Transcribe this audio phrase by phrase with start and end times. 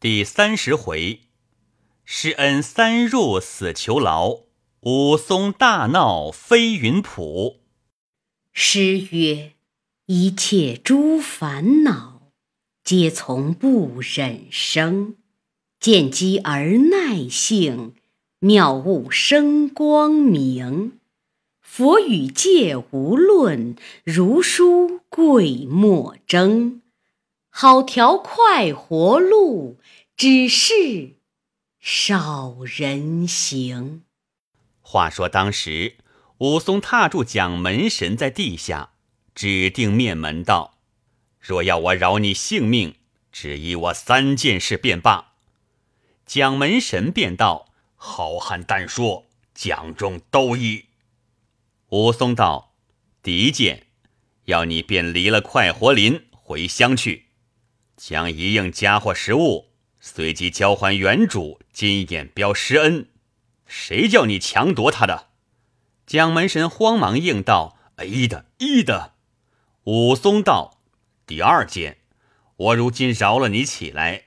[0.00, 1.22] 第三十回，
[2.04, 4.42] 施恩三入死囚牢，
[4.82, 7.62] 武松大闹飞云浦。
[8.52, 9.54] 诗曰
[10.06, 12.30] ：“一切诸烦恼，
[12.84, 15.16] 皆从不忍生；
[15.80, 17.94] 见机而耐性，
[18.38, 21.00] 妙悟生光明。
[21.60, 23.74] 佛语戒无论，
[24.04, 26.82] 如书贵莫争。”
[27.60, 29.80] 好条快活路，
[30.16, 31.16] 只是
[31.80, 34.04] 少人行。
[34.80, 35.96] 话说当时，
[36.38, 38.92] 武松踏住蒋门神在地下，
[39.34, 40.78] 指定面门道
[41.42, 42.94] ：“若要我饶你性命，
[43.32, 45.32] 只依我三件事便罢。”
[46.24, 47.66] 蒋门神便道
[47.96, 50.84] ：“好汉但说，蒋中都依。”
[51.90, 52.76] 武松道
[53.20, 53.88] ：“第一件，
[54.44, 57.24] 要你便离了快活林，回乡去。”
[57.98, 63.08] 将一应家伙食物随即交还原主金眼彪施恩，
[63.66, 65.26] 谁叫你强夺他的？
[66.06, 69.14] 蒋门神慌忙应道：“依的，依的。”
[69.82, 70.78] 武松道
[71.26, 71.98] ：“第二件，
[72.56, 74.26] 我如今饶了你起来，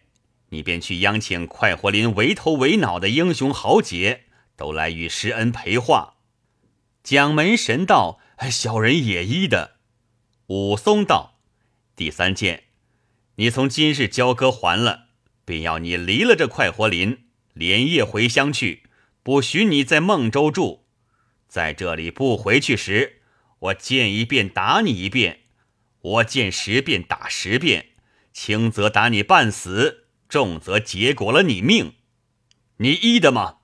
[0.49, 4.25] 你便去央请快活林为头为脑的英雄豪杰
[4.57, 6.15] 都来与施恩陪话。”
[7.03, 8.19] 蒋门神道
[8.51, 9.77] ：“小人也依的。”
[10.47, 11.39] 武松道
[11.95, 12.65] ：“第三件。”
[13.41, 15.05] 你从今日交割还了，
[15.45, 17.23] 便要你离了这快活林，
[17.55, 18.83] 连夜回乡去，
[19.23, 20.85] 不许你在孟州住。
[21.47, 23.21] 在这里不回去时，
[23.57, 25.39] 我见一遍打你一遍，
[26.01, 27.87] 我见十遍打十遍，
[28.31, 31.95] 轻则打你半死，重则结果了你命。
[32.77, 33.55] 你依的吗？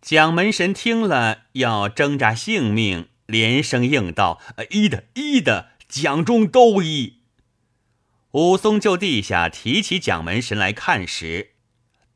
[0.00, 4.40] 蒋门神听了，要挣扎性命，连声应道
[4.70, 7.14] ：“依的，依的，蒋中都依。”
[8.36, 11.52] 武松就地下提起蒋门神来看时，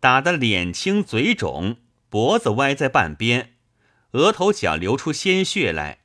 [0.00, 1.78] 打得脸青嘴肿，
[2.10, 3.54] 脖子歪在半边，
[4.10, 6.00] 额头角流出鲜血来。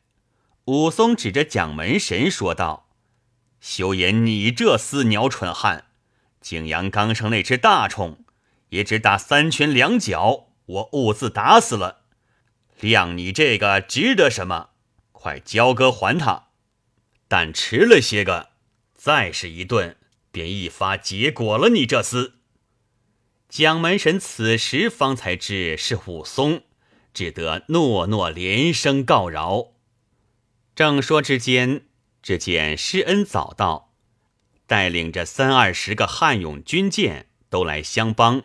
[0.67, 2.87] 武松指着蒋门神说道
[3.59, 5.87] ：“休言你这厮鸟蠢汉，
[6.39, 8.19] 景阳冈上那只大虫，
[8.69, 12.03] 也只打三拳两脚，我兀自打死了。
[12.79, 14.69] 谅你这个值得什么？
[15.11, 16.47] 快交割还他！
[17.27, 18.51] 但迟了些个，
[18.93, 19.97] 再是一顿。”
[20.35, 22.33] 便一发结果了你这厮。
[23.47, 26.63] 蒋门神此时方才知是武松，
[27.13, 29.71] 只得诺诺连声告饶。
[30.75, 31.85] 正说之间，
[32.21, 33.93] 只见施恩早到，
[34.67, 38.43] 带领着三二十个悍勇军舰都来相帮，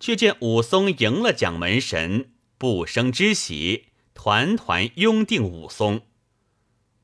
[0.00, 6.00] 却见武松赢了蒋门神，不生之喜，团团拥定武松。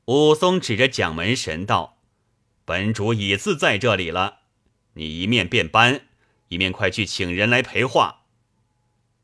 [0.07, 1.96] 武松指着蒋门神道。
[2.67, 4.39] 本主已自在这里了，
[4.95, 6.01] 你一面便搬，
[6.49, 8.25] 一面快去请人来陪话。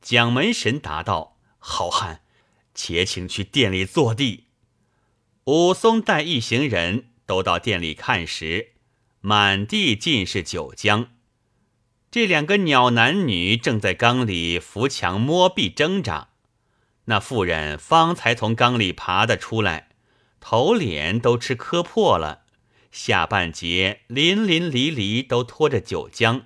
[0.02, 2.22] 蒋门神答道：“好汉，
[2.74, 4.46] 且请去店里坐地。”
[5.44, 8.76] 武松带一行人都到店里看时，
[9.20, 11.08] 满地尽是酒浆。
[12.10, 16.30] 这两个鸟男女正在缸里扶墙摸壁挣扎，
[17.06, 19.90] 那妇人方才从缸里爬得出来，
[20.40, 22.43] 头脸都吃磕破了。
[22.94, 26.44] 下半截淋淋漓漓都拖着酒浆，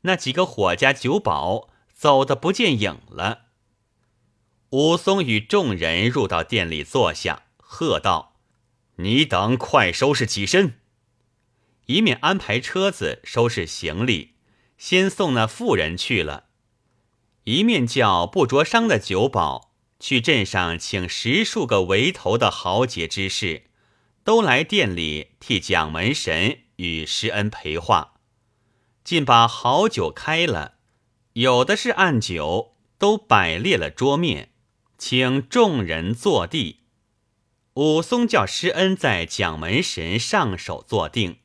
[0.00, 3.42] 那几个伙家酒保走得不见影了。
[4.70, 8.38] 武松与众人入到店里坐下，喝道
[8.96, 10.80] ：“你等快收拾起身！”
[11.84, 14.36] 一面安排车子收拾行李，
[14.78, 16.44] 先送那妇人去了；
[17.44, 23.64] 一面叫不着伤的酒保去镇上请十数个围头的豪杰之士。
[24.24, 28.14] 都来店里替蒋门神与施恩陪话，
[29.02, 30.74] 竟把好酒开了，
[31.32, 34.50] 有的是暗酒，都摆列了桌面，
[34.96, 36.80] 请众人坐地。
[37.74, 41.38] 武松叫施恩在蒋门神上手坐定，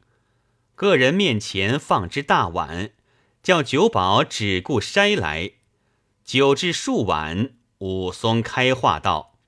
[0.76, 2.92] 个人面前放只大碗，
[3.42, 5.54] 叫酒保只顾筛来，
[6.24, 9.40] 酒至数碗，武松开话道：“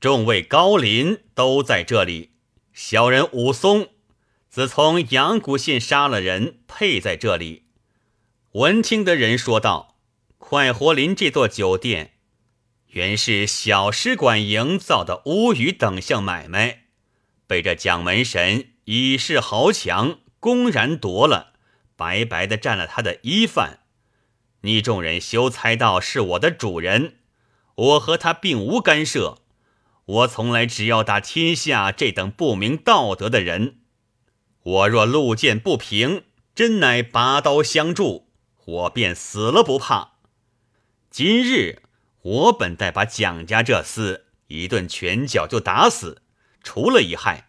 [0.00, 2.30] 众位高邻都在这里。”
[2.76, 3.88] 小人武松，
[4.50, 7.62] 自从阳谷县杀了人，配在这里。
[8.52, 9.96] 闻听的人说道
[10.36, 12.12] ：“快活林这座酒店，
[12.88, 16.82] 原是小使馆营造的乌鱼等项买卖，
[17.46, 21.54] 被这蒋门神以势豪强，公然夺了，
[21.96, 23.78] 白白的占了他的衣饭。
[24.60, 27.16] 你众人休猜到是我的主人，
[27.74, 29.38] 我和他并无干涉。”
[30.06, 33.80] 我从来只要打天下这等不明道德的人。
[34.62, 36.24] 我若路见不平，
[36.54, 38.28] 真乃拔刀相助，
[38.64, 40.18] 我便死了不怕。
[41.10, 41.82] 今日
[42.22, 46.22] 我本待把蒋家这厮一顿拳脚就打死，
[46.62, 47.48] 除了一害。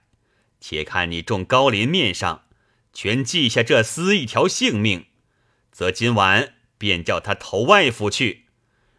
[0.59, 2.45] 且看你众高林面上，
[2.92, 5.06] 全记下这厮一条性命，
[5.71, 8.45] 则今晚便叫他投外府去。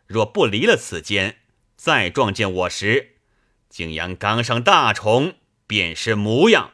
[0.06, 1.38] 若不离了此间，
[1.76, 3.16] 再撞见我时，
[3.68, 5.34] 景阳冈上大虫
[5.66, 6.72] 便是模样。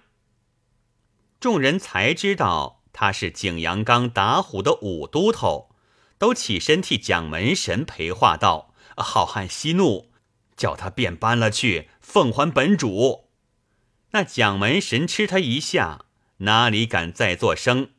[1.41, 5.75] 众人才知道他是景阳冈打虎的武都头，
[6.17, 10.11] 都起身替蒋门神陪话道：“好汉息怒，
[10.57, 13.29] 叫他便搬了去，奉还本主。”
[14.13, 16.07] 那蒋门神吃他一下，
[16.39, 17.91] 哪里敢再作声？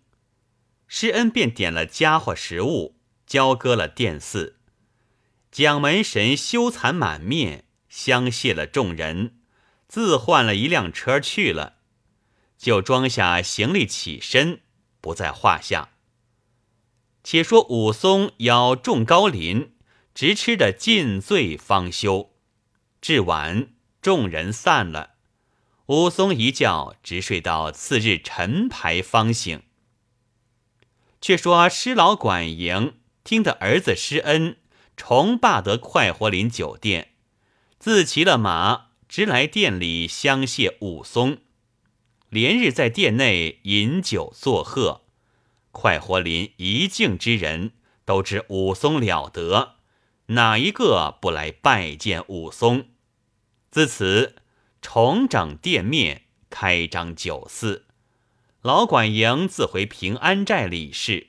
[0.87, 2.95] 施恩便点了家伙食物，
[3.27, 4.57] 交割了殿祀。
[5.51, 7.64] 蒋门神羞惭满面，
[7.95, 9.37] 相谢了众人，
[9.87, 11.77] 自换了一辆车去了，
[12.57, 14.59] 就装下行李起身，
[14.99, 15.91] 不在话下。
[17.23, 19.77] 且说武松邀众高林，
[20.13, 22.33] 直吃得尽醉方休。
[22.99, 23.69] 至晚，
[24.01, 25.11] 众人散了，
[25.85, 29.63] 武松一觉直睡到次日晨牌方醒。
[31.21, 34.57] 却说施老管营听得儿子施恩。
[34.97, 37.14] 重霸得快活林酒店，
[37.85, 41.37] 自骑了马，直来店里相谢武松。
[42.29, 45.01] 连日在店内饮酒作贺。
[45.69, 47.73] 快活林一境之人
[48.03, 49.75] 都知武松了得，
[50.29, 52.87] 哪一个不来拜见武松？
[53.69, 54.37] 自此
[54.81, 57.85] 重整店面，开张酒肆。
[58.63, 61.27] 老管营自回平安寨理事。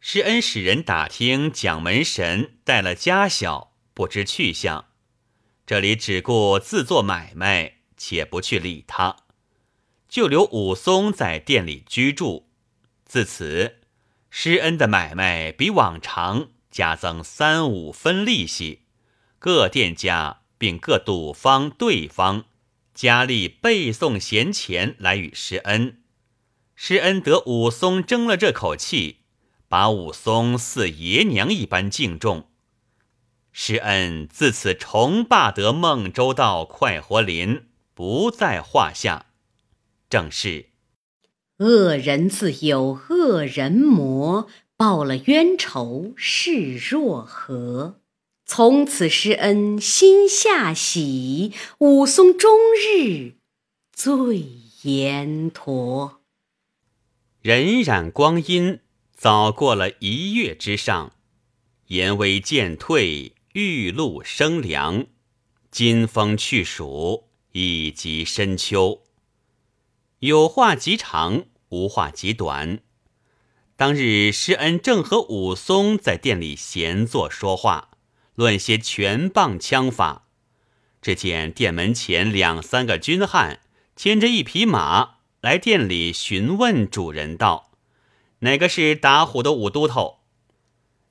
[0.00, 4.86] 施恩使人打听蒋门神带了家小，不知去向。
[5.66, 9.16] 这里只顾自做买卖，且不去理他，
[10.08, 12.50] 就留武松在店里居住。
[13.04, 13.76] 自此，
[14.30, 18.82] 施恩的买卖比往常加增三五分利息，
[19.38, 22.44] 各店家并各赌方对方
[22.92, 26.02] 加力背送闲钱来与施恩。
[26.76, 29.20] 施恩得武松争了这口气。
[29.66, 32.48] 把武松似爷娘一般敬重，
[33.56, 39.26] 施恩自此重霸得孟州道快活林，不在话下。
[40.10, 40.70] 正是
[41.58, 48.00] 恶人自有恶人磨，报了冤仇是若何？
[48.44, 53.34] 从此施恩心下喜，武松终日
[53.92, 54.44] 醉
[54.82, 56.20] 阎陀。
[57.44, 58.80] 荏苒光阴。
[59.16, 61.12] 早过了一月之上，
[61.86, 65.06] 炎微渐退，玉露生凉，
[65.70, 69.04] 金风去暑，已及深秋。
[70.18, 72.80] 有话极长，无话极短。
[73.76, 77.90] 当日施恩正和武松在店里闲坐说话，
[78.34, 80.26] 论些拳棒枪法。
[81.00, 83.60] 只见店门前两三个军汉
[83.94, 87.70] 牵着一匹马来店里询问主人道。
[88.40, 90.24] 哪个是打虎的武都头？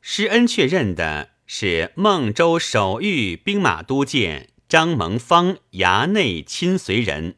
[0.02, 7.36] 施恩却认的是孟州守御兵马都监张蒙方衙内亲随人。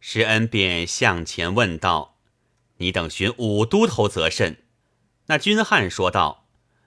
[0.00, 2.18] 施恩便向前问道
[2.76, 4.58] ：“你等寻武都头则甚？”
[5.26, 6.46] 那军汉说道：“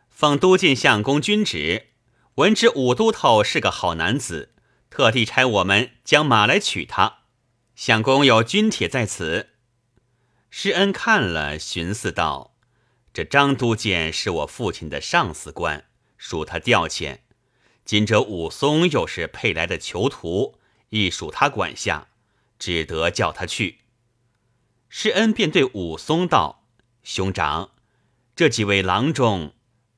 [0.09, 1.87] 奉都监相公君旨，
[2.35, 4.53] 闻知武都头是个好男子，
[4.91, 7.21] 特地差我们将马来取他。
[7.75, 9.49] 相公有军帖在此。”
[10.51, 12.55] 施恩看了，寻思道
[13.11, 15.85] ：“这张都监是我父亲的上司官，
[16.17, 17.19] 属他调遣。
[17.85, 20.59] 今者武松又是配来的囚徒，
[20.89, 22.07] 亦属他管辖，
[22.59, 23.79] 只得叫他去。”
[24.89, 26.63] 施恩便对武松道
[27.03, 27.71] ：“兄长，
[28.35, 29.53] 这几位郎中，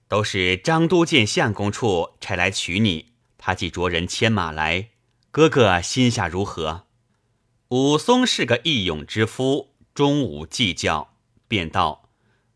[0.08, 3.14] 都是张都监相公处差来取你。
[3.38, 4.90] 他既着人牵马来，
[5.32, 6.86] 哥哥心下如何？”
[7.70, 9.76] 武松是个义勇之夫。
[9.96, 11.14] 终无计较，
[11.50, 12.10] 便道：“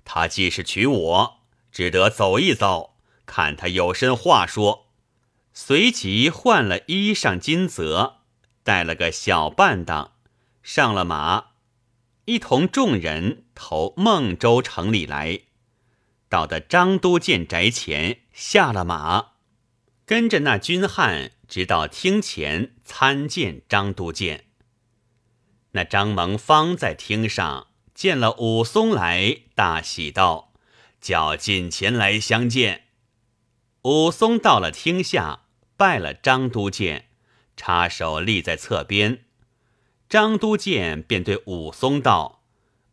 [0.05, 1.39] 他既是娶我，
[1.73, 2.92] 只得走一走，
[3.25, 4.87] 看他有甚话说。”
[5.55, 8.21] 随即换了衣裳金泽，
[8.63, 10.13] 带了个小伴当，
[10.63, 11.51] 上了马，
[12.25, 15.41] 一同众人投孟州城里来。
[16.27, 19.33] 到的张都监宅前，下了马，
[20.07, 24.45] 跟着那军汉直到厅前参见张都监。
[25.73, 30.51] 那张蒙方在厅上见了武松来，大喜道
[30.99, 32.82] ：“叫近前来相见。”
[33.83, 35.41] 武松到了厅下，
[35.75, 37.07] 拜了张都监，
[37.57, 39.25] 插手立在侧边。
[40.07, 42.43] 张都监便对武松道：“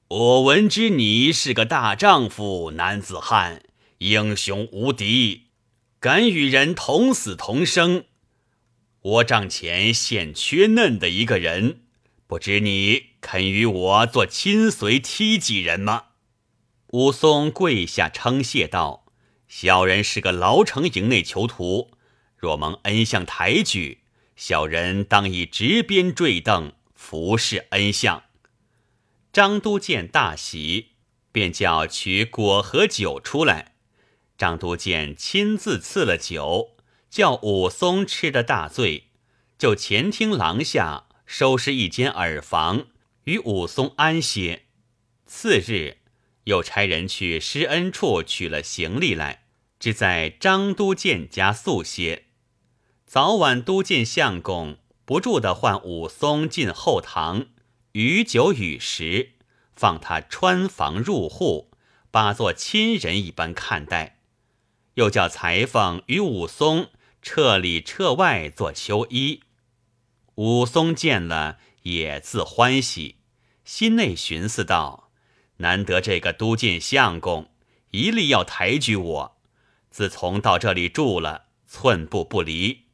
[0.08, 3.62] 我闻知你是个大丈夫男子汉，
[3.98, 5.50] 英雄无敌，
[6.00, 8.06] 敢与人同死同生。
[9.00, 11.82] 我帐前现缺嫩的一个人，
[12.26, 16.06] 不知你肯与我做亲随梯几人吗？”
[16.90, 19.04] 武松跪下称谢道
[19.50, 21.90] ：“小人是个牢城营内囚徒，
[22.36, 24.04] 若蒙恩相抬举，
[24.36, 28.22] 小人当以执鞭坠镫，服侍恩相。”
[29.32, 30.92] 张都监大喜，
[31.32, 33.74] 便叫取果和酒出来。
[34.38, 36.76] 张都监亲自赐了酒，
[37.10, 39.08] 叫武松吃得大醉。
[39.58, 42.86] 就前厅廊下收拾一间耳房，
[43.24, 44.66] 与武松安歇。
[45.26, 45.98] 次日，
[46.44, 49.44] 又差人去施恩处取了行李来，
[49.78, 52.24] 只在张都监家宿歇。
[53.06, 57.46] 早晚都监相公不住的唤武松进后堂，
[57.92, 59.32] 与酒与食，
[59.74, 61.72] 放他穿房入户，
[62.10, 64.20] 把作亲人一般看待。
[64.94, 66.90] 又叫裁缝与武松
[67.22, 69.42] 彻里彻外做秋衣。
[70.36, 73.16] 武松见了，也自欢喜，
[73.64, 75.09] 心内寻思道
[75.60, 77.50] ：“难得这个都监相公
[77.92, 79.36] 一力要抬举我，
[79.90, 82.86] 自从到这里住了，寸步不离，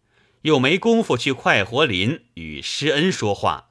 [0.42, 3.68] 又没工夫去快活林与施恩说话。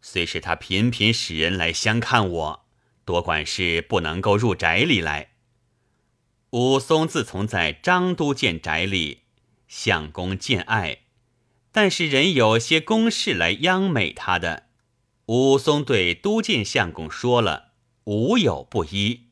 [0.00, 2.66] 虽是他频频使人来相看我，
[3.04, 5.30] 多管事不能够入宅里来。”
[6.50, 9.22] 武松自从在张都监宅里，
[9.66, 11.00] 相公见爱。
[11.72, 14.68] 但是人有些公事来央美他的，
[15.26, 17.63] 武松对都监相公说了，
[18.04, 19.28] 无有不依。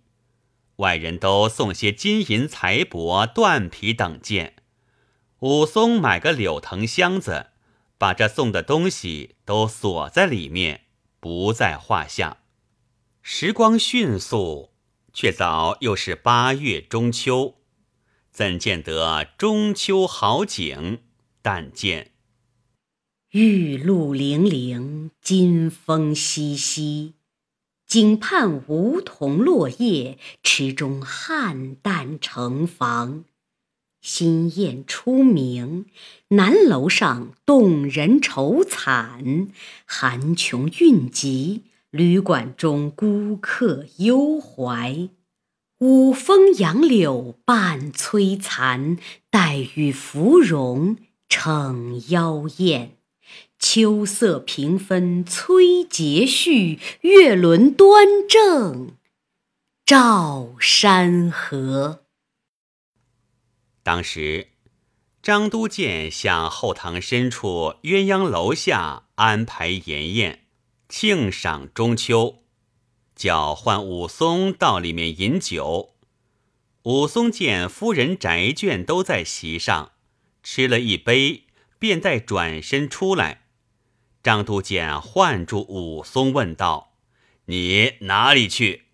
[0.76, 4.56] 外人都送些金银财帛、缎皮等件，
[5.40, 7.48] 武松买个柳藤箱子，
[7.98, 10.86] 把这送的东西都锁在里面，
[11.20, 12.38] 不在话下。
[13.20, 14.70] 时光迅速，
[15.12, 17.58] 却早又是八月中秋，
[18.32, 21.00] 怎见得中秋好景？
[21.42, 22.12] 但见。
[23.30, 27.12] 玉露零零，金风淅淅。
[27.92, 33.24] 井畔梧桐落叶，池中菡萏成房。
[34.00, 35.84] 新燕初鸣，
[36.28, 39.48] 南楼上动人愁惨。
[39.84, 45.10] 寒穷韵急，旅馆中孤客忧怀。
[45.80, 48.96] 五风杨柳伴摧残，
[49.28, 50.96] 黛玉芙蓉
[51.28, 52.96] 逞妖艳。
[53.64, 58.96] 秋色平分催节序，月轮端正
[59.86, 62.02] 照山河。
[63.84, 64.48] 当时，
[65.22, 70.40] 张都监向后堂深处鸳鸯楼下安排筵宴，
[70.88, 72.42] 庆赏中秋，
[73.14, 75.94] 叫唤武松到里面饮酒。
[76.82, 79.92] 武松见夫人宅眷都在席上，
[80.42, 81.44] 吃了一杯，
[81.78, 83.41] 便带转身出来。
[84.22, 86.92] 张都监唤住武松，问道
[87.46, 88.84] ：“你哪里去？”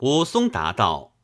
[0.00, 1.14] 武松答道：“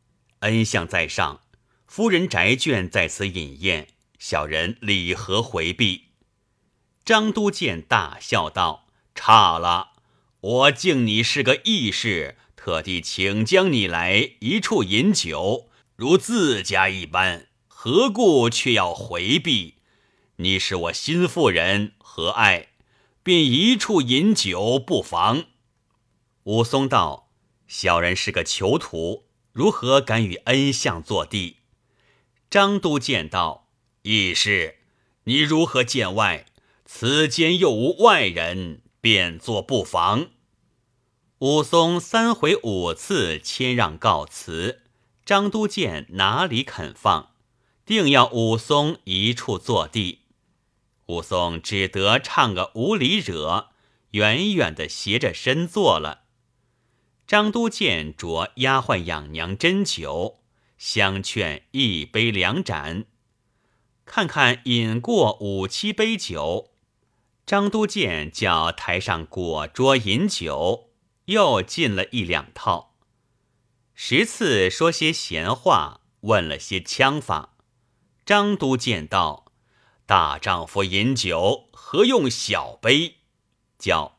[0.40, 1.42] 恩相在上，
[1.86, 6.04] 夫人宅眷在此饮宴，小人礼何回避？”
[7.04, 9.90] 张都监大笑道：“差了！
[10.40, 19.74] 我敬你是个义士，特地请将你来一处饮酒，如自家一般，何故却要回避？
[20.36, 22.68] 你是我心腹人，何爱？”
[23.24, 25.46] 便一处饮酒不妨。
[26.42, 27.30] 武松道
[27.66, 31.56] ：“小人是个囚徒，如何敢与恩相作地？”
[32.50, 33.70] 张都监道
[34.02, 34.76] ：“义士，
[35.24, 36.44] 你如何见外？
[36.84, 40.28] 此间又无外人，便作不妨。”
[41.40, 44.82] 武松三回五次谦让告辞，
[45.24, 47.30] 张都监哪里肯放，
[47.86, 50.23] 定要武松一处坐地。
[51.06, 53.70] 武松只得唱个无理惹，
[54.12, 56.24] 远远的斜着身坐了。
[57.26, 60.40] 张都监着丫鬟养娘斟酒，
[60.78, 63.06] 相劝一杯两盏。
[64.04, 66.72] 看看饮过五七杯酒，
[67.46, 70.90] 张都监叫台上果桌饮酒，
[71.26, 72.94] 又进了一两套。
[73.94, 77.56] 十次说些闲话，问了些枪法。
[78.26, 79.43] 张都监道。
[80.06, 83.14] 大丈夫饮酒，何用小杯？
[83.78, 84.18] 叫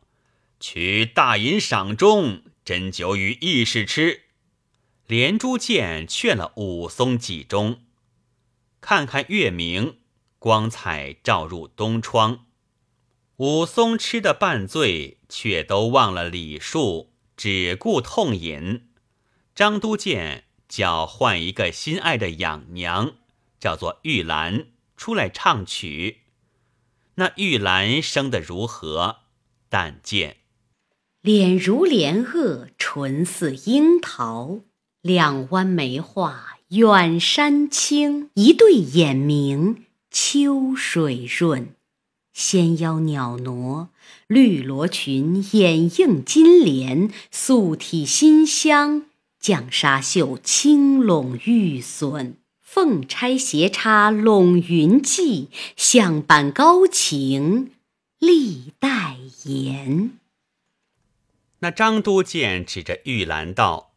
[0.59, 4.23] 取大银赏钟，斟酒与义士吃。
[5.05, 7.83] 连珠剑劝了武松几钟，
[8.81, 9.99] 看看月明，
[10.39, 12.47] 光彩照入东窗。
[13.35, 18.89] 武松吃得半醉，却都忘了礼数，只顾痛饮。
[19.53, 23.17] 张都监叫换一个心爱的养娘，
[23.59, 26.19] 叫做玉兰，出来唱曲。
[27.15, 29.17] 那玉兰生得如何？
[29.69, 30.37] 但见
[31.21, 34.59] 脸如莲萼，唇似樱桃，
[35.01, 41.75] 两弯眉画远山青，一对眼明秋水润。
[42.31, 43.89] 纤腰袅娜，
[44.27, 49.05] 绿罗裙掩映金莲，素体馨香，
[49.41, 52.37] 绛纱袖轻拢玉笋。
[52.75, 57.71] 凤钗斜插拢云髻，象板高擎
[58.19, 59.15] 历代
[59.45, 60.19] 言。
[61.59, 63.93] 那张都监指着玉兰道：“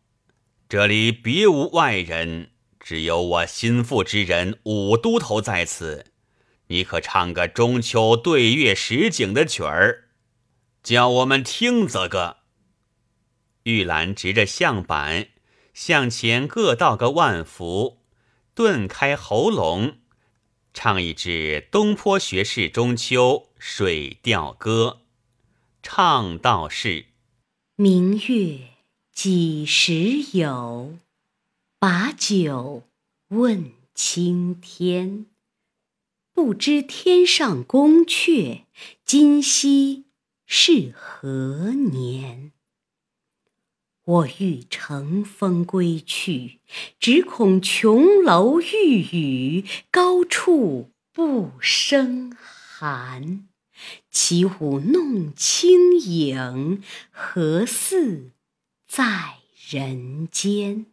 [0.70, 6.06] 这里别无外人，只有我心腹之人武都头在此。
[6.68, 10.04] 你可唱个中秋对月时景的曲儿，
[10.84, 12.36] 叫我们听则个。”
[13.64, 15.30] 玉兰执着象板，
[15.74, 17.97] 向前各道个万福。
[18.58, 19.98] 顿开喉咙，
[20.74, 25.02] 唱一支东坡学士中秋水调歌，
[25.80, 27.04] 唱道是：
[27.76, 28.58] 明月
[29.12, 30.98] 几时有？
[31.78, 32.82] 把酒
[33.28, 35.26] 问青天。
[36.32, 38.62] 不知天上宫阙，
[39.04, 40.06] 今夕
[40.46, 42.50] 是何年？
[44.08, 46.60] 我欲乘风归去，
[46.98, 53.46] 只恐琼楼玉宇，高处不胜寒。
[54.10, 58.30] 起舞弄清影，何似
[58.86, 60.86] 在人间？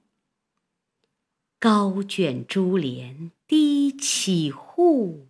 [1.57, 5.29] 高卷珠帘低绮户，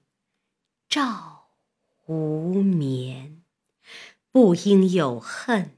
[0.89, 1.49] 照
[2.07, 3.43] 无眠。
[4.31, 5.77] 不应有恨。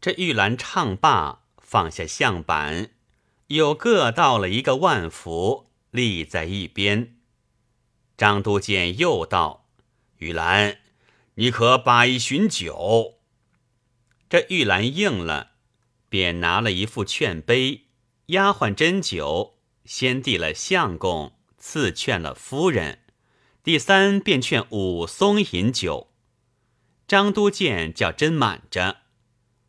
[0.00, 2.92] 这玉兰唱罢，放下象板，
[3.48, 7.16] 又各倒了一个万福，立在一边。
[8.16, 9.68] 张都监又道
[10.18, 10.78] ：“玉兰，
[11.34, 13.18] 你可把一巡酒。”
[14.30, 15.52] 这玉兰应了，
[16.08, 17.86] 便拿了一副劝杯，
[18.26, 23.00] 丫鬟斟酒，先递了相公，次劝了夫人，
[23.64, 26.12] 第三便劝武松饮酒。
[27.08, 28.98] 张都监叫斟满着。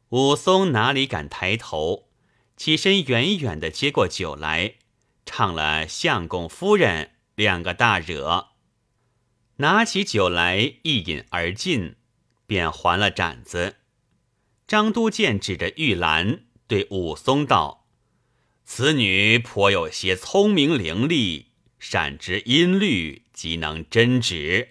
[0.10, 2.10] 武松哪里敢抬头，
[2.58, 4.76] 起身远远的接过酒来，
[5.24, 8.48] 唱了相公夫人两个大惹，
[9.58, 11.96] 拿起酒来一饮而尽，
[12.48, 13.76] 便还了盏子。
[14.68, 17.86] 张都监指着玉兰对武松道
[18.66, 21.46] ：“此女颇有些聪明伶俐，
[21.78, 24.70] 善知音律，即能真旨。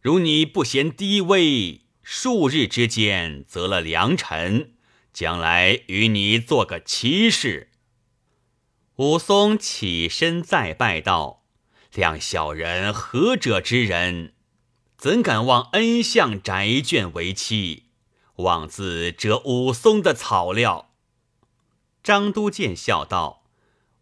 [0.00, 1.80] 如你不嫌低微。”
[2.12, 4.72] 数日之间择了良辰，
[5.12, 7.70] 将来与你做个妻室。
[8.96, 11.44] 武松起身再拜道
[11.94, 14.34] ：“两小人何者之人？
[14.98, 17.84] 怎敢望恩相宅眷为妻？
[18.38, 20.96] 妄自折武松的草料。”
[22.02, 23.44] 张都监笑道：“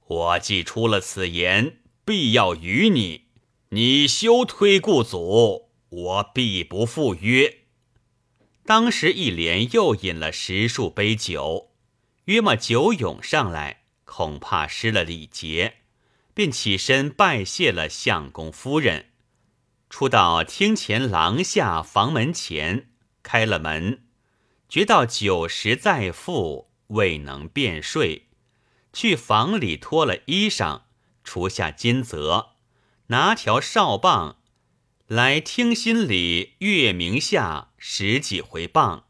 [0.09, 3.27] 我既出了此言，必要与你。
[3.69, 7.59] 你休推故祖，我必不赴约。”
[8.69, 11.71] 当时一连又饮了十数杯酒，
[12.27, 15.77] 约莫酒涌上来，恐怕失了礼节，
[16.35, 19.07] 便起身拜谢了相公夫人，
[19.89, 22.91] 出到厅前廊下房门前，
[23.23, 24.03] 开了门，
[24.69, 28.29] 觉到酒食再复，未能便睡，
[28.93, 30.83] 去房里脱了衣裳，
[31.25, 32.51] 除下金泽，
[33.07, 34.38] 拿条哨棒。
[35.09, 39.07] 来听心里月明下十几回棒，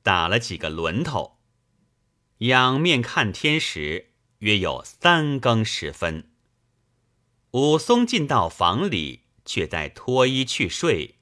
[0.00, 1.40] 打了几个轮头。
[2.38, 6.30] 仰面看天时，约有三更时分。
[7.50, 11.16] 武松进到房里，却在脱衣去睡，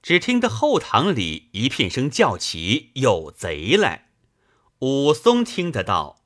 [0.00, 4.10] 只听得后堂里一片声叫起：“有贼来！”
[4.78, 6.22] 武松听得到，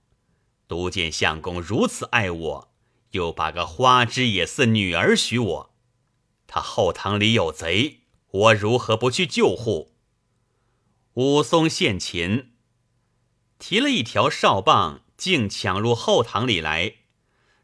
[0.69, 2.75] 独见相公如此爱我，
[3.13, 5.70] 又把个花枝也似女儿许我。
[6.53, 8.01] 他后堂里有贼，
[8.33, 9.95] 我如何不去救护？
[11.15, 12.51] 武松献擒，
[13.61, 16.95] 提了一条哨棒，竟抢入后堂里来。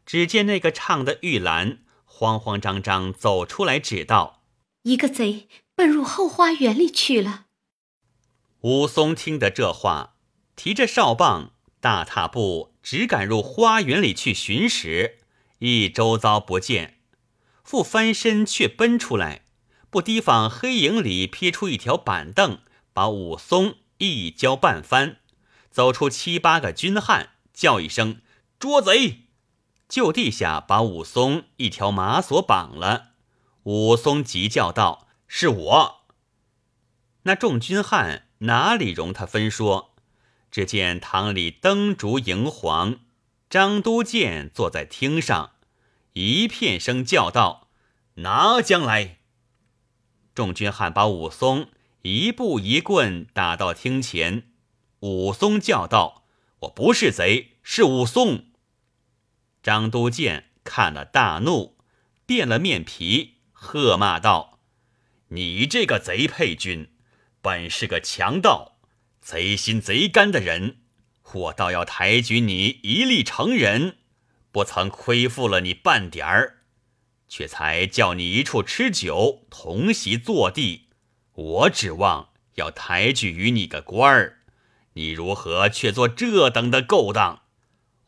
[0.05, 4.45] 只见那个唱的玉兰慌慌张张走出来，指道
[4.83, 7.47] ：“一个贼奔入后花园里去了。”
[8.63, 10.15] 武松听得这话，
[10.55, 15.17] 提着哨棒，大踏步只赶入花园里去寻时，
[15.59, 16.96] 一周遭不见，
[17.67, 19.41] 复翻身却奔出来，
[19.89, 22.59] 不提防黑影里撇出一条板凳，
[22.93, 25.17] 把武松一跤半翻，
[25.69, 28.21] 走出七八个军汉，叫一声
[28.57, 29.23] “捉贼”。
[29.89, 33.09] 就地下把武松一条马索绑了，
[33.63, 36.05] 武松急叫道：“是我！”
[37.23, 39.93] 那众军汉哪里容他分说？
[40.49, 42.99] 只见堂里灯烛荧黄，
[43.49, 45.51] 张都监坐在厅上，
[46.17, 47.69] 一片声叫道
[48.25, 49.19] ：“拿将来！”
[50.33, 51.69] 众军汉把武松
[52.01, 54.49] 一步一棍打到厅前，
[55.01, 56.25] 武松叫道
[56.61, 58.45] ：“我不是贼，是武松。”
[59.61, 61.77] 张都监看了大怒，
[62.25, 64.59] 变了面皮，喝骂道
[65.29, 66.89] ：“你这个贼配军，
[67.43, 68.79] 本是个强盗，
[69.21, 70.77] 贼心贼肝的人，
[71.33, 73.97] 我倒要抬举你一力成人，
[74.57, 76.61] 不曾亏负了你半点儿，
[77.27, 80.87] 却才叫你一处吃酒，同席坐地，
[81.33, 84.39] 我指望要抬举于你个官儿，
[84.93, 87.43] 你如何却做这等的勾当？”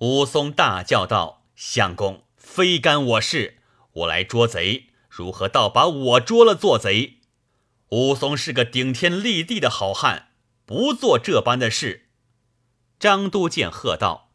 [0.02, 1.46] 武松大叫道。
[1.56, 3.60] 相公，非干我事，
[3.92, 7.20] 我来捉贼，如何倒把我捉了做贼？
[7.90, 10.30] 武松是个顶天立地的好汉，
[10.66, 12.08] 不做这般的事。
[12.98, 14.32] 张都监喝道：“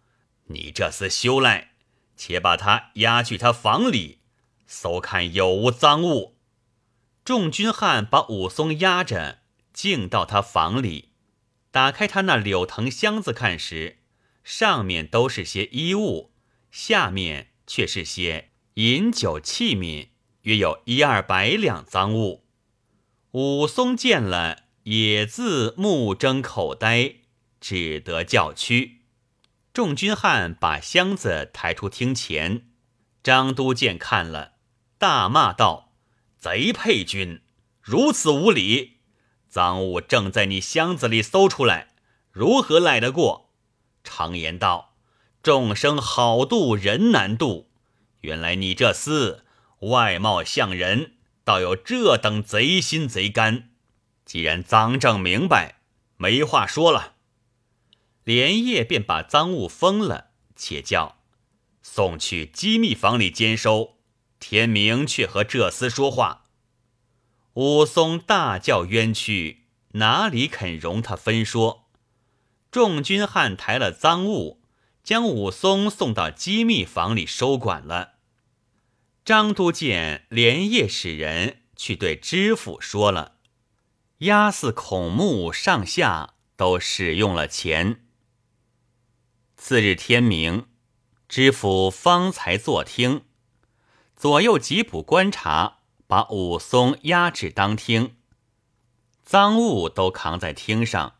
[0.46, 1.72] 你这厮休赖，
[2.16, 4.20] 且把他押去他房里，
[4.66, 6.36] 搜看有无赃物。”
[7.24, 9.40] 众军汉把武松押着，
[9.72, 11.10] 进到他房里，
[11.70, 13.98] 打开他那柳藤箱子看时，
[14.42, 16.32] 上面都是些衣物。
[16.70, 20.08] 下面却是些饮酒器皿，
[20.42, 22.44] 约有一二百两赃物。
[23.30, 27.14] 武松见了，也自目睁口呆，
[27.60, 29.03] 只得叫屈。
[29.74, 32.68] 众军汉把箱子抬出厅前，
[33.24, 34.52] 张都监看了，
[34.98, 35.96] 大骂道
[36.38, 37.42] ：“贼配军，
[37.82, 39.00] 如此无礼！
[39.48, 41.88] 赃物正在你箱子里搜出来，
[42.30, 43.50] 如何赖得过？”
[44.04, 44.94] 常言道。
[45.42, 47.72] 众生好渡，人难渡。
[48.20, 49.40] 原来你这厮
[49.80, 53.70] 外貌像人，倒有这等贼心贼肝。
[54.24, 55.80] 既然赃证明白，
[56.16, 57.13] 没话说了。
[58.24, 61.18] 连夜便把赃物封了，且叫
[61.82, 63.98] 送去机密房里监收。
[64.40, 66.46] 天明却和这厮说话。
[67.54, 71.88] 武松大叫冤屈，哪里肯容他分说？
[72.70, 74.60] 众军汉抬了赃物。
[75.04, 78.14] 将武松送到机密房里收管了。
[79.22, 83.34] 张都监连夜使人去对知府说了，
[84.20, 88.03] 押司孔目上下都使用了钱。
[89.66, 90.66] 次日天明，
[91.26, 93.22] 知府方才坐听，
[94.14, 98.14] 左右缉捕观察，把武松押至当厅，
[99.24, 101.14] 赃物都扛在厅上。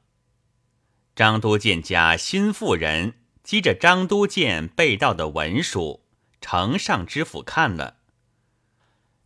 [1.16, 3.14] 张都监家新妇人。
[3.42, 6.04] 积着张都监被盗的文书，
[6.42, 7.96] 呈上知府看了。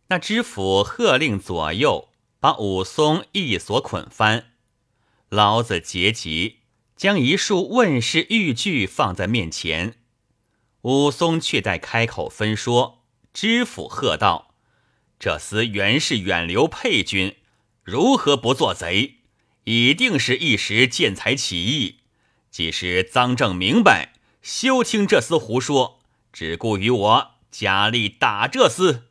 [0.07, 2.07] 那知府喝令左右
[2.39, 4.53] 把武松一锁捆翻，
[5.27, 6.58] 老子结急，
[6.99, 9.95] 将一束问事玉具放在面前。
[10.81, 14.53] 武松却待开口分说，知府喝道
[15.17, 17.37] ：“这厮原是远流配军，
[17.83, 19.19] 如何不做贼？
[19.63, 21.99] 一定是一时见财起意。”
[22.51, 26.01] 即使赃证明白，休听这厮胡说，
[26.33, 29.03] 只顾与我加力打这厮。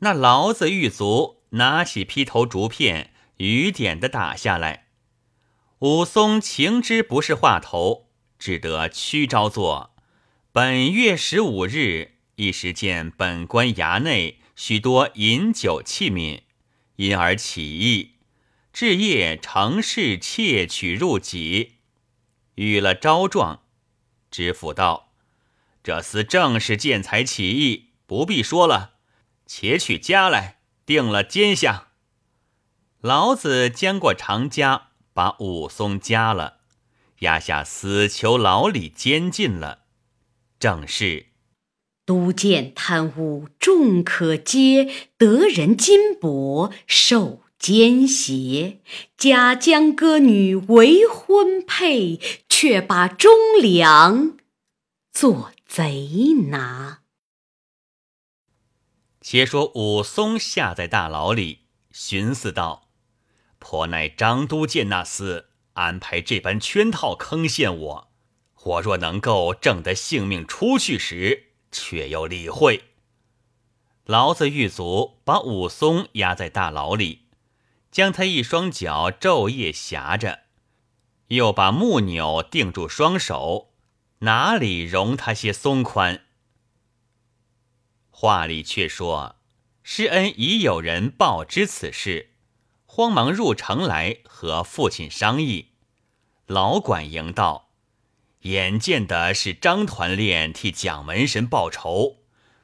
[0.00, 4.83] 那牢子狱卒拿起劈头竹片，雨点的打下来。
[5.80, 8.08] 武松情知不是话头，
[8.38, 9.94] 只得屈招作。
[10.52, 16.42] 本月十五日，一时见本官衙内许多饮酒器皿，
[16.96, 18.12] 因而起意，
[18.72, 21.78] 至夜乘势窃取入己。
[22.54, 23.64] 遇了招状，
[24.30, 25.12] 知府道
[25.82, 28.92] ：“这厮正是见财起意，不必说了，
[29.44, 31.88] 且取家来，定了奸相。”
[33.02, 34.82] 老子将过长枷，
[35.14, 36.58] 把武松夹了，
[37.20, 39.84] 押下死囚牢里监禁了。
[40.58, 41.28] 正是
[42.04, 47.42] 都监贪污众可接，得人金帛受。
[47.56, 48.80] 奸邪，
[49.16, 54.36] 假将歌女为婚配，却把忠良
[55.10, 57.00] 做贼拿。
[59.22, 62.83] 且说武松下在大牢里，寻思道
[63.66, 68.12] ：“颇乃张都监那厮安排这般圈套坑陷我，
[68.62, 72.90] 我若能够挣得性命出去时，却又理会。”
[74.04, 77.22] 牢子狱卒把武松压在大牢里，
[77.90, 80.40] 将他一双脚昼夜挟着，
[81.28, 83.72] 又把木钮定住双手，
[84.18, 86.26] 哪里容他些松宽？
[88.10, 89.36] 话里却说，
[89.82, 92.33] 施恩已有人报知此事，
[92.94, 95.70] 慌忙入城来和父亲商议。
[96.46, 97.70] 老管营道
[98.42, 102.18] ：“眼见的是张团练替蒋门神报仇。”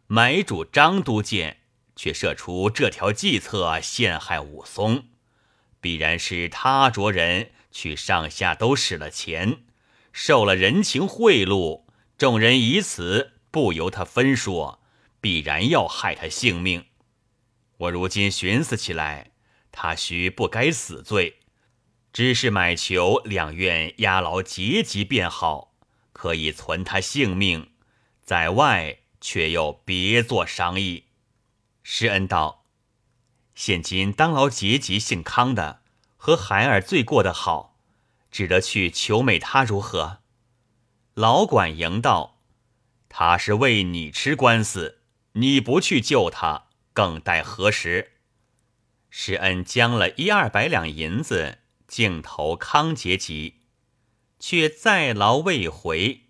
[0.07, 1.62] 买主张都监
[1.97, 5.07] 却设出这条计策陷害武松，
[5.81, 9.64] 必然是他着人去上下都使了钱，
[10.12, 11.83] 受了人情贿赂，
[12.16, 14.81] 众人以此不由他分说，
[15.21, 16.85] 必然要害他性命。
[17.79, 19.33] 我如今寻思起来，
[19.83, 21.38] 他须不该死罪，
[22.12, 25.73] 只是买求两院押牢结级便好，
[26.12, 27.73] 可以存他性命，
[28.23, 28.99] 在外。
[29.23, 31.05] 却又别做商议。
[31.83, 32.64] 施恩道
[33.55, 35.83] ：“现今当劳结级姓康的
[36.16, 37.77] 和孩儿罪过得好，
[38.31, 40.21] 只得去求美他如何？”
[41.12, 42.40] 老管营道
[43.11, 48.12] ：“他是为你吃官司，你不去救他，更待何时？”
[49.11, 53.57] 施恩将了一二百两银子，竟投康结级，
[54.38, 56.23] 却再劳未回。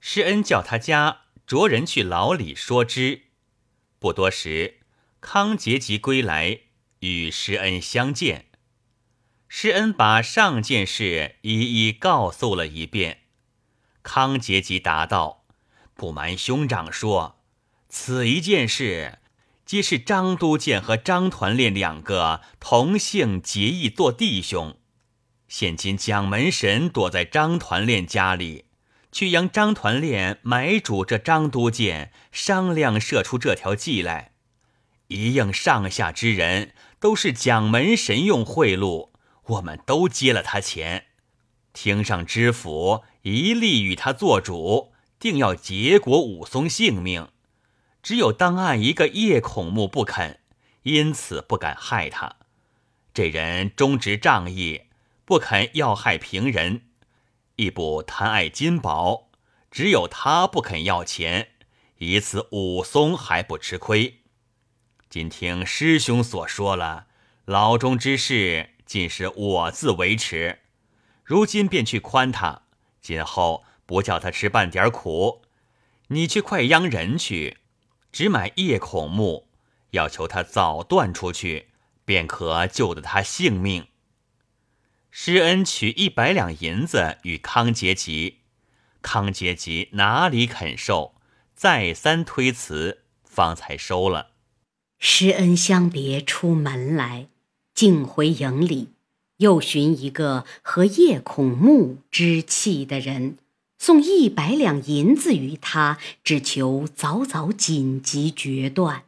[0.00, 1.22] 施恩叫他家。
[1.46, 3.24] 着人去牢里说之，
[3.98, 4.80] 不多时，
[5.20, 6.60] 康节吉归来，
[7.00, 8.46] 与施恩相见。
[9.46, 13.24] 施恩把上件事一一告诉了一遍。
[14.02, 15.44] 康节吉答道
[15.92, 17.44] ：“不瞒兄长说，
[17.90, 19.18] 此一件事，
[19.66, 24.76] 皆是张都监和张团练两个同姓结义做弟兄。
[25.48, 28.66] 现今蒋门神躲在张团练家里。”
[29.14, 34.32] 去将张团练买主这张都监商量设出这条计来，
[35.06, 39.10] 一应上下之人都是蒋门神用贿赂，
[39.44, 41.06] 我们都接了他钱。
[41.72, 47.28] 厅上知府一力与他做主，定要结果武松性命。
[48.04, 50.38] 只有当案一个叶孔目不肯，
[50.82, 52.36] 因此不敢害他。
[53.14, 54.82] 这人忠直仗义，
[55.24, 56.82] 不肯要害平人。
[57.56, 59.30] 亦不贪爱金宝，
[59.70, 61.52] 只有他不肯要钱，
[61.96, 64.20] 以此武松还不吃亏。
[65.08, 67.06] 今听师兄所说了，
[67.46, 70.58] 牢中之事尽是我自维持，
[71.24, 72.64] 如今便去宽他，
[73.00, 75.40] 今后不叫他吃半点苦。
[76.08, 77.56] 你去快央人去，
[78.14, 79.48] 只买叶孔目，
[79.90, 81.70] 要求他早断出去，
[82.04, 83.88] 便可救得他性命。
[85.10, 88.38] 施恩取一百两银子与康杰吉，
[89.02, 91.16] 康杰吉哪里肯受？
[91.56, 94.30] 再三推辞，方才收了。
[95.00, 97.26] 施恩相别出门来，
[97.74, 98.90] 径回营里，
[99.38, 103.38] 又寻一个和叶孔目知气的人，
[103.86, 109.02] 送一百两银子与他，只求早早紧急决断。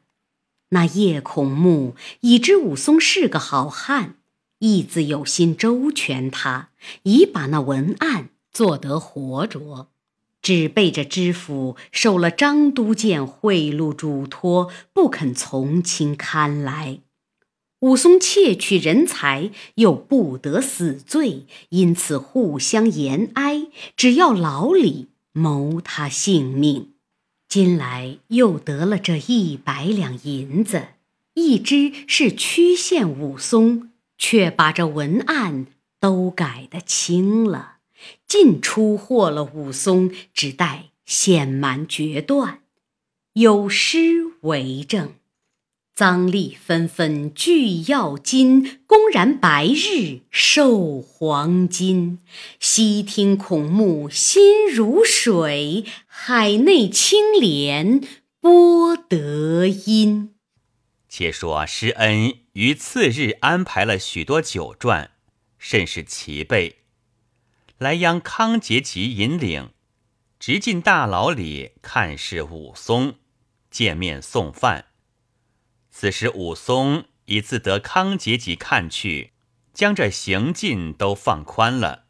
[0.68, 4.16] 那叶孔目已知武松是个好汉。
[4.58, 6.68] 义子有心周全他，
[7.04, 9.88] 已把那文案做得活着，
[10.42, 16.98] 只背着知府受了张都监贿赂嘱托，不肯从轻看来。
[17.80, 26.92] 武松窃取人才，又不得死罪，因此互相言哀，只要老李谋他性命。
[27.48, 30.88] 今来又得了这一百两银子，
[31.34, 33.90] 一只是曲线武松。
[34.18, 35.66] 却把这文案
[36.00, 37.80] 都改得清了，
[38.26, 42.60] 尽出货了武松，只待县满决断。
[43.34, 45.12] 有诗为证：
[45.96, 52.18] 赃吏纷纷聚要金，公然白日受黄金。
[52.60, 58.06] 悉听孔目心如水，海内青莲
[58.42, 60.34] 波得音。
[61.08, 65.08] 且说施恩于次日安排了许多酒馔，
[65.56, 66.80] 甚是齐备，
[67.78, 69.70] 来央康节吉引领，
[70.38, 73.14] 直进大牢里看视武松，
[73.70, 74.84] 见面送饭。
[75.98, 79.32] 此时武松已自得康节吉看去，
[79.72, 82.04] 将这行进都放宽了。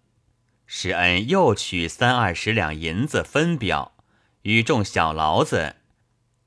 [0.67, 3.97] 施恩又取三二十两银子分表，
[4.43, 5.77] 与众小牢子，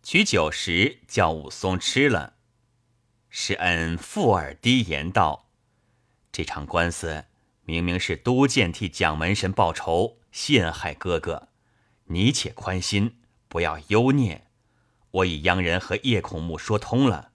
[0.03, 2.33] 取酒食叫武松吃了。
[3.29, 5.47] 施恩附耳低言道
[6.33, 7.23] ：“这场官司
[7.63, 11.47] 明明是都监替蒋门神报仇，陷害哥哥，
[12.07, 13.15] 你且宽心，
[13.47, 14.47] 不要忧念。
[15.11, 17.28] 我已央人和叶孔目说通了，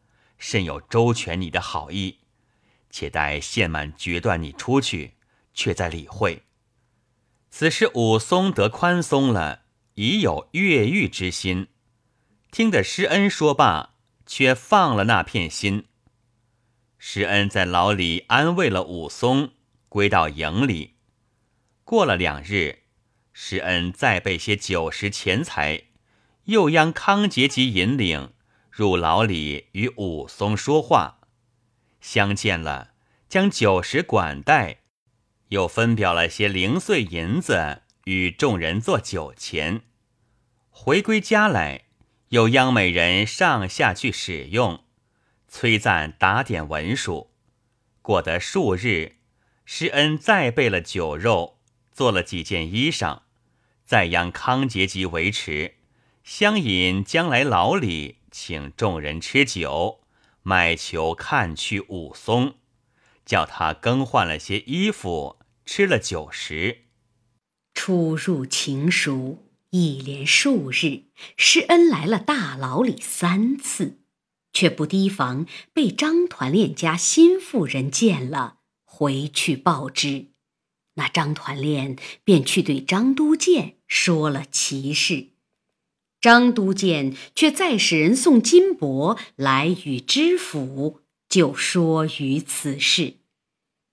[0.45, 2.19] 甚有周全你的好意。
[2.91, 5.15] 且待县满决断你出去，
[5.55, 6.43] 却再理会。”
[7.49, 9.63] 此时武松得宽松了，
[9.95, 11.69] 已有越狱之心。
[12.51, 13.95] 听得施恩说罢，
[14.27, 15.87] 却放了那片心。
[16.99, 19.53] 施恩在牢里安慰了武松，
[19.89, 20.97] 归到营里。
[21.85, 22.81] 过了两日，
[23.33, 25.85] 施恩再备些酒食钱财，
[26.45, 28.34] 又央康节吉引领
[28.77, 31.21] 入牢里与武松说话。
[32.01, 32.91] 相见了，
[33.29, 34.79] 将酒食管待。
[35.51, 39.83] 又分表了些零碎银子与众人做酒钱，
[40.71, 41.85] 回归家来，
[42.31, 44.83] 又央美人上下去使用，
[45.47, 47.31] 崔赞打点文书。
[48.03, 49.19] 过得数日，
[49.65, 51.61] 施恩再备了酒肉，
[51.93, 53.21] 做了几件衣裳，
[53.85, 55.77] 再央康节吉维持，
[56.25, 60.01] 相引将来牢里，请众人吃酒，
[60.43, 62.57] 买球看去武松，
[63.25, 65.39] 叫他更换了些衣服。
[65.65, 66.87] 吃了酒食，
[67.75, 69.39] 出入情熟，
[69.71, 71.05] 一连数日，
[71.37, 74.01] 施恩来了大牢里三次，
[74.53, 80.33] 却不提防被张团练家新妇人见了，回去报之。
[80.95, 85.29] 那张团练便去对张都监说了其事，
[86.25, 93.17] 张都监却再使人送金帛来与知府，就说于此事。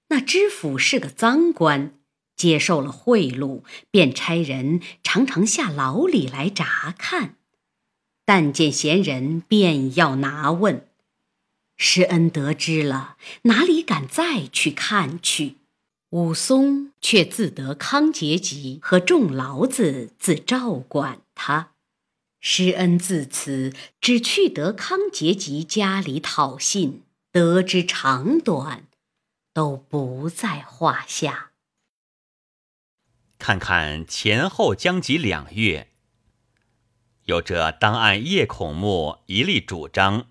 [0.08, 1.94] 那知府是个赃官，
[2.38, 7.36] 接受了贿赂，便差人常常下牢里来查看。
[8.24, 10.88] 但见闲人，便要拿问。
[11.76, 15.56] 施恩得知了，哪里敢再去看去？
[16.12, 21.71] 武松却自得康节吉和众牢子自照管他。
[22.42, 28.88] 施恩自此只去得康节吉家里讨信，得知长短。
[29.54, 31.52] 都不在话下。
[33.38, 35.90] 看看前后将及两月，
[37.26, 40.28] 有着当按叶孔目一力主张，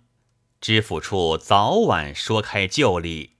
[0.58, 3.36] 知府处早晚说开旧例。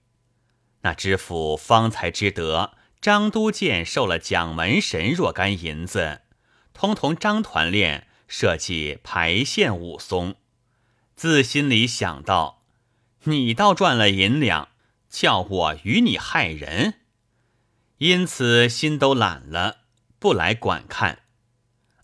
[0.81, 6.21] 那知府方才知得张都监受了蒋门神若干银子，
[6.73, 10.35] 通同张团练设计排线武松，
[11.17, 12.63] 自心里想到：
[13.25, 14.69] 你倒赚了银两。
[15.09, 17.01] 叫我与你害人，
[17.97, 19.79] 因此心都懒了，
[20.19, 21.23] 不来管看。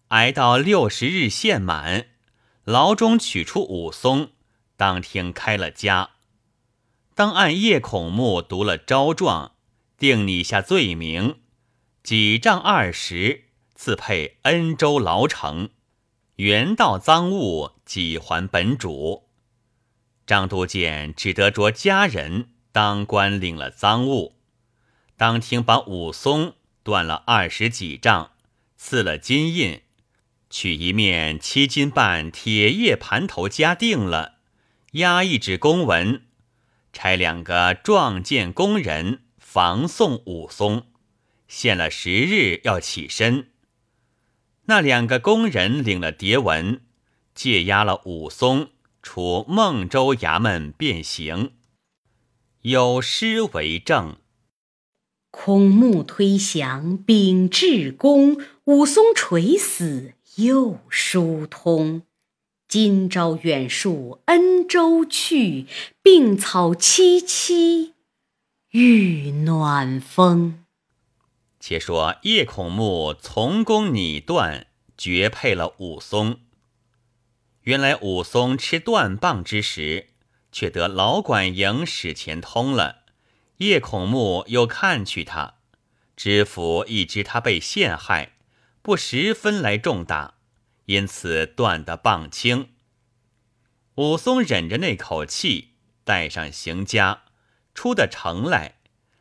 [0.09, 2.07] 挨到六十日限满，
[2.65, 4.31] 牢中取出武松，
[4.75, 6.09] 当天开了家。
[7.15, 9.53] 当按叶孔目读了招状，
[9.97, 11.39] 定拟下罪名，
[12.03, 15.69] 几丈二十，赐配恩州牢城，
[16.37, 19.27] 原道赃物几还本主。
[20.25, 22.49] 张都监只得着家人。
[22.73, 24.35] 当官领了赃物，
[25.15, 28.33] 当庭把武松断了二十几丈，
[28.75, 29.81] 赐了金印，
[30.51, 34.35] 取一面七斤半铁叶盘头夹定了，
[34.91, 36.21] 押一纸公文，
[36.93, 40.85] 差两个壮健工人防送武松，
[41.47, 43.49] 限了十日要起身。
[44.69, 46.81] 那两个工人领了牒文，
[47.33, 48.69] 借押了武松
[49.01, 51.53] 出孟州衙门便行。
[52.63, 54.17] 有诗为证：
[55.31, 62.01] 孔目推降秉至公，武松垂死又疏通。
[62.67, 65.65] 今朝远戍恩州去，
[66.01, 67.93] 病草萋萋
[68.71, 70.65] 遇暖风。
[71.67, 76.39] 且说叶孔目从公拟断，绝配了武松。
[77.63, 80.11] 原来武松吃断棒之时。
[80.49, 83.03] 却得老管营使钱通了，
[83.57, 85.55] 叶孔目又看去他，
[86.15, 88.31] 知府一知他被陷害，
[88.81, 90.35] 不十分来重打，
[90.85, 92.69] 因此断得棒轻。
[93.95, 95.73] 武松忍着那口气，
[96.05, 97.23] 带上行家，
[97.75, 98.75] 出的城来，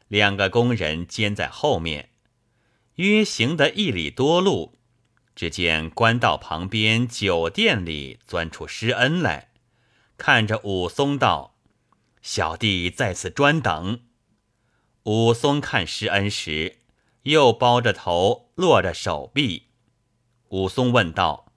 [0.06, 2.10] 两个工人监在后面，
[2.96, 4.74] 约行得一里多路，
[5.34, 9.50] 只见官道旁边酒店里钻出施恩来。
[10.16, 11.56] 看着武松道
[12.22, 14.00] ：“小弟在此专等。”
[15.04, 16.78] 武松看施恩时，
[17.24, 19.64] 又包着头，落着手臂。
[20.48, 21.52] 武松问道：“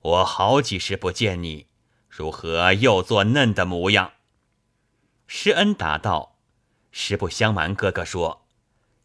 [0.00, 1.66] 我好几时不见你，
[2.08, 4.12] 如何又做嫩的模样？”
[5.28, 6.38] 施恩答道
[6.90, 8.47] ：“实不相瞒，哥哥说，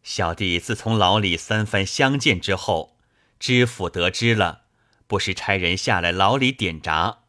[0.04, 2.98] 小弟自从牢里三番相见之后，
[3.40, 4.64] 知府得知了，
[5.06, 7.20] 不时差人下来牢里点闸。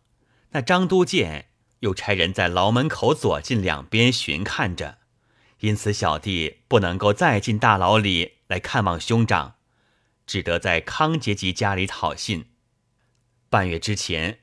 [0.52, 1.48] 那张都监
[1.80, 4.98] 又差人在牢门口左近两边巡看着，
[5.62, 9.56] 因此小弟不能够再进大牢里来看望兄长，
[10.28, 12.50] 只得在康杰吉家里讨信。
[13.50, 14.40] 半月之前，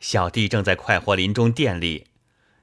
[0.00, 2.08] 小弟正在快活林中店里。”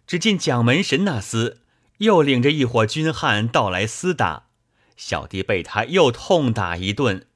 [0.06, 1.60] 只见蒋门神那厮
[2.00, 4.48] 又领着一伙军汉到来厮打，
[4.96, 7.28] 小弟被他又痛打一顿，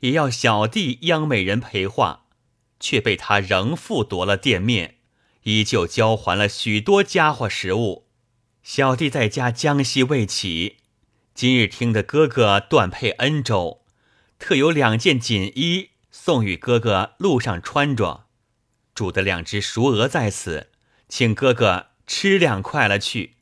[0.00, 2.26] 也要小弟央美人陪话，
[2.80, 4.96] 却被他仍复夺了店面，
[5.42, 8.06] 依旧交还了许多家伙食物。
[8.62, 10.78] 小弟在家将息未起，
[11.34, 13.84] 今日听得哥哥断配恩州，
[14.38, 18.26] 特有两件锦衣送与哥哥路上穿着，
[18.94, 20.70] 煮的两只熟鹅在此，
[21.08, 21.88] 请哥哥。
[22.06, 23.36] 吃两块了去，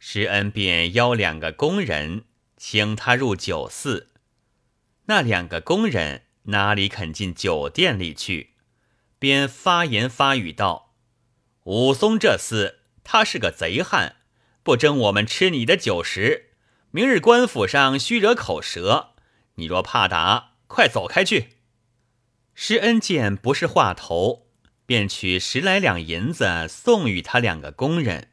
[0.00, 2.24] 施恩便邀两个工人
[2.58, 4.08] 请他入酒肆。
[5.06, 8.50] 那两个工人哪里肯进酒店里去，
[9.18, 10.94] 便发言发语道
[11.64, 14.16] ：“武松这厮，他是个贼汉，
[14.62, 16.50] 不争我们吃你的酒食。
[16.90, 19.14] 明日官府上须惹口舌，
[19.54, 21.54] 你若怕打，快走开去。”
[22.54, 24.44] 施恩见不是话头。
[24.84, 28.30] 便取十来两银子送与他两个工人，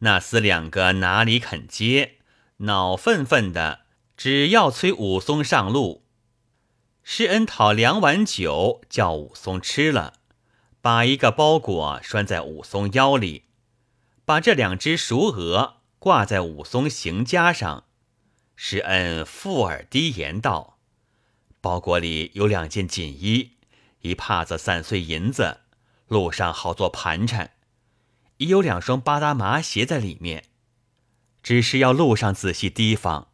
[0.00, 2.16] 那厮两个哪里肯接，
[2.60, 3.80] 恼愤愤的，
[4.16, 6.04] 只要催武松上路。
[7.02, 10.14] 施恩讨两碗酒，叫武松吃了，
[10.82, 13.44] 把一个包裹拴在武松腰里，
[14.26, 17.84] 把这两只熟鹅挂在武松行枷上。
[18.54, 20.78] 施恩附耳低言道
[21.62, 23.52] ：“包裹里有两件锦衣。”
[24.02, 25.60] 一帕子散碎银子，
[26.08, 27.48] 路上好做盘缠；
[28.36, 30.44] 已有两双巴达麻鞋在里面，
[31.42, 33.28] 只是要路上仔细提防，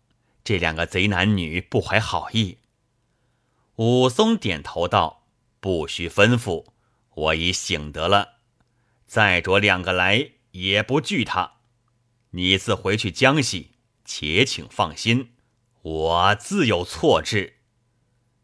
[0.45, 2.59] 这两个贼男女不怀好意。
[3.77, 5.27] 武松点头道
[5.61, 6.67] ：“不需吩咐，
[7.15, 8.37] 我已醒得了。
[9.07, 11.55] 再着两个来，也不惧他。
[12.31, 13.73] 你自回去江西，
[14.05, 15.33] 且请放心，
[15.83, 17.55] 我自有措置。”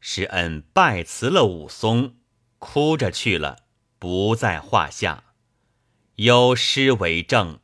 [0.00, 2.16] 施恩拜辞了武松，
[2.58, 3.64] 哭着去了，
[3.98, 5.24] 不在话下。
[6.16, 7.60] 有诗为证：“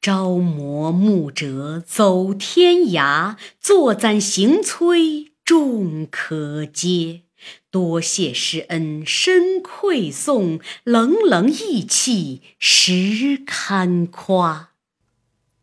[0.00, 7.22] 朝磨暮折走天涯，坐攒行催众可接。
[7.70, 14.70] 多谢施恩深馈送，冷冷意气实堪夸。”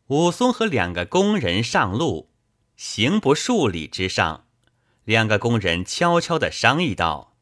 [0.08, 2.30] 武松和两个工人上路，
[2.78, 4.46] 行不数里之上。
[5.04, 7.36] 两个工人悄悄地商议道：“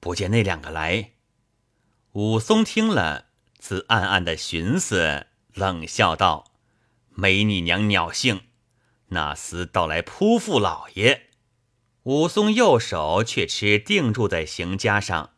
[0.00, 1.12] 不见那两个来。”
[2.12, 3.26] 武松听了，
[3.58, 6.52] 自暗暗的寻思，冷笑道
[7.14, 8.40] ：“没你娘鸟性！
[9.08, 11.30] 那厮倒来扑附老爷。”
[12.04, 15.34] 武松右手却吃定住在行枷上，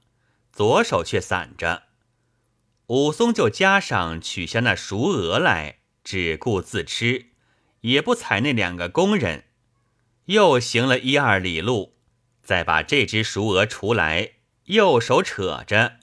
[0.50, 1.82] 左手却散着。
[2.86, 7.32] 武松就枷上取下那熟鹅来，只顾自吃，
[7.80, 9.44] 也不睬那两个工人。
[10.26, 11.98] 又行了一二里路，
[12.42, 15.96] 再把这只熟鹅除来，右手扯着，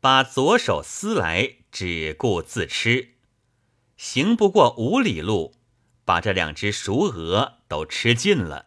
[0.00, 3.11] 把左手撕来，只顾自吃。
[4.02, 5.54] 行不过五里路，
[6.04, 8.66] 把这两只熟鹅都吃尽了。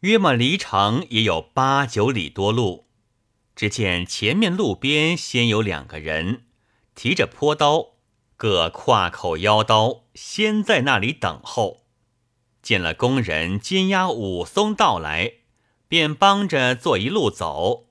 [0.00, 2.88] 约莫离城也有八九里多路，
[3.54, 6.46] 只见前面路边先有两个人
[6.96, 7.90] 提着坡刀，
[8.36, 11.84] 各挎口腰刀，先在那里等候。
[12.60, 15.34] 见了工人金押武松到来，
[15.86, 17.86] 便帮着做一路走。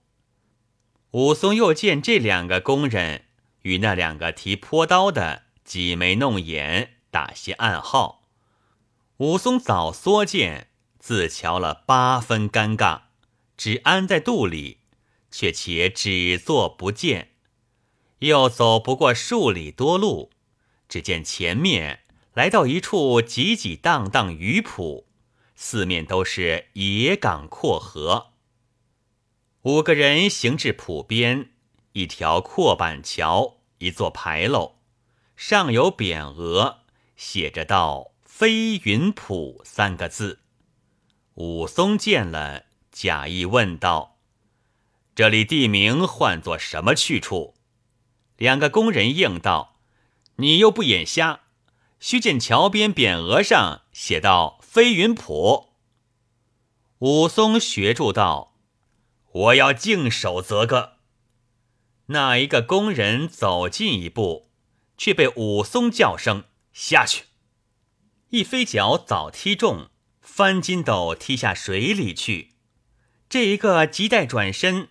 [1.11, 3.23] 武松又见这两个工人
[3.61, 8.23] 与那两个提坡刀的挤眉弄眼，打些暗号。
[9.17, 13.01] 武松早缩剑，自瞧了八分尴尬，
[13.57, 14.77] 只安在肚里，
[15.29, 17.33] 却且只坐不见。
[18.19, 20.31] 又走不过数里多路，
[20.87, 22.05] 只见前面。
[22.33, 25.07] 来到一处挤挤荡荡鱼浦，
[25.55, 28.27] 四面都是野港阔河。
[29.63, 31.49] 五个人行至浦边，
[31.91, 34.76] 一条阔板桥，一座牌楼，
[35.37, 36.79] 上有匾额，
[37.15, 40.39] 写着“道飞云浦”三个字。
[41.35, 44.17] 武松见了，假意问道
[45.13, 47.53] ：“这里地名唤作什么去处？”
[48.37, 49.79] 两个工人应道
[50.37, 51.41] ：“你又不眼瞎。”
[51.99, 55.69] 须见桥边匾额上写道：“飞云浦。”
[56.97, 58.55] 武松学住道
[59.31, 60.97] ：“我要静守则个。”
[62.09, 64.46] 那一个工人走近一步，
[64.97, 67.25] 却被武松叫声下去，
[68.29, 69.89] 一飞脚早踢中，
[70.21, 72.53] 翻筋斗踢下水里去。
[73.29, 74.89] 这一个急待转身，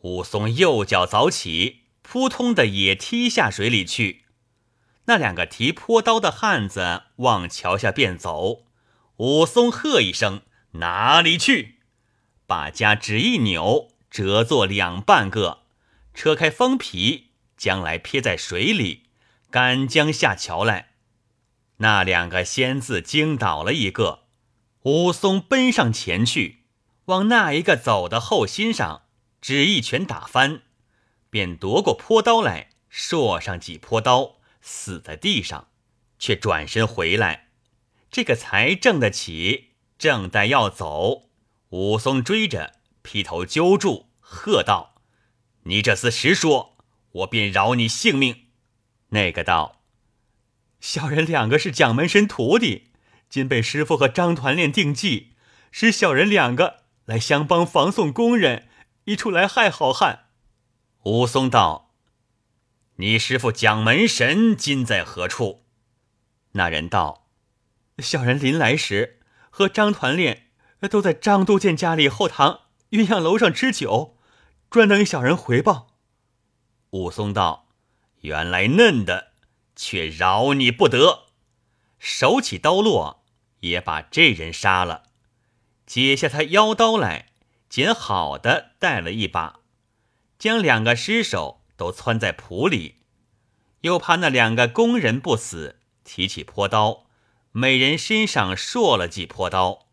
[0.00, 4.24] 武松右脚早起，扑通的也踢下水里去。
[5.06, 8.64] 那两个提坡刀的汉子往桥下便走，
[9.18, 10.42] 武松喝一声
[10.80, 11.80] ：“哪里去？”
[12.46, 15.64] 把家只一扭，折作两半个。
[16.14, 19.03] 扯开封皮，将来撇在水里，
[19.54, 20.94] 赶将下桥来。
[21.76, 24.24] 那两个仙字惊倒了一个，
[24.82, 26.64] 武松奔上前去，
[27.04, 29.02] 往那一个走的后心上，
[29.40, 30.62] 只一拳打翻，
[31.30, 35.68] 便夺过坡刀来，硕上几坡刀，死在地上，
[36.18, 37.50] 却转身回来。
[38.10, 41.28] 这个才正得起，正待要走，
[41.68, 44.96] 武松追着，劈头揪住，喝道。
[45.62, 46.76] 你这厮实说，
[47.12, 48.43] 我便饶你性命。
[49.14, 49.80] 那个道
[50.80, 52.90] ：“小人两个是蒋门神徒弟，
[53.30, 55.34] 今被师傅和张团练定计，
[55.70, 58.68] 使小人两个来相帮防送工人，
[59.04, 60.26] 一处来害好汉。”
[61.06, 61.94] 武松道
[62.96, 65.64] ：“你师傅蒋门神今在何处？”
[66.52, 67.28] 那人道
[67.98, 70.48] ：“小人临来时和张团练
[70.90, 74.18] 都在张都监家里后堂鸳鸯楼上吃酒。”
[74.68, 75.94] 专等小人回报。
[76.90, 77.63] 武松道
[78.24, 79.32] ：“原来嫩的，
[79.76, 81.26] 却饶你不得。”
[81.98, 83.24] 手起刀落，
[83.60, 85.04] 也把这人杀了，
[85.86, 87.28] 解下他腰刀来，
[87.68, 89.60] 捡好的带了一把，
[90.38, 92.96] 将两个尸首都窜在铺里，
[93.82, 97.06] 又怕那两个工人不死，提起坡刀，
[97.52, 99.86] 每人身上硕了几坡刀，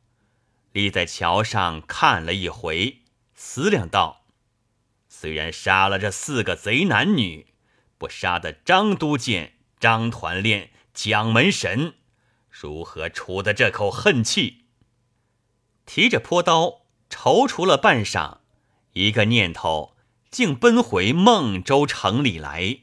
[0.72, 3.00] 立在桥上看了一回，
[3.36, 4.26] 思量道。
[5.08, 7.51] 虽然杀了这四个贼男女，
[8.02, 11.94] 不杀的张都监、张团练、蒋门神，
[12.50, 14.66] 如何出的这口恨气？
[15.86, 16.82] 提着坡刀，
[17.12, 18.40] 踌躇了半晌，
[18.94, 19.94] 一个念头，
[20.32, 22.80] 竟奔回孟州城里来。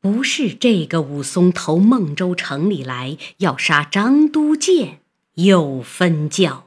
[0.00, 5.02] 不是这个武松投孟州城里来，要杀张都监，
[5.34, 6.63] 有分教。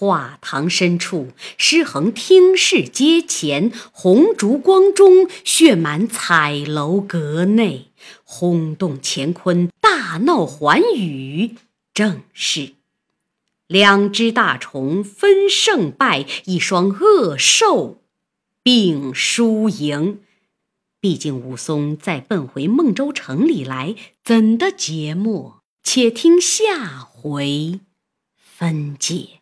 [0.00, 1.28] 画堂深处，
[1.58, 7.90] 诗横听事阶前，红烛光中，血满彩楼阁内，
[8.24, 11.54] 轰动乾坤，大闹寰宇。
[11.92, 12.72] 正是
[13.66, 18.00] 两只大虫分胜败，一双恶兽
[18.62, 20.20] 并输赢。
[20.98, 23.94] 毕竟武松再奔回孟州城里来，
[24.24, 25.60] 怎的节末？
[25.82, 27.80] 且听下回
[28.34, 29.39] 分解。